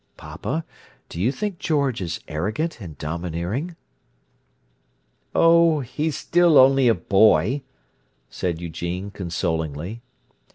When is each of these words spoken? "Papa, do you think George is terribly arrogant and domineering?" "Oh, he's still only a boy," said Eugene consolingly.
"Papa, 0.17 0.65
do 1.09 1.21
you 1.21 1.31
think 1.31 1.59
George 1.59 2.01
is 2.01 2.17
terribly 2.17 2.33
arrogant 2.35 2.81
and 2.81 2.97
domineering?" 2.97 3.75
"Oh, 5.35 5.81
he's 5.81 6.17
still 6.17 6.57
only 6.57 6.87
a 6.87 6.95
boy," 6.95 7.61
said 8.27 8.59
Eugene 8.59 9.11
consolingly. 9.11 10.01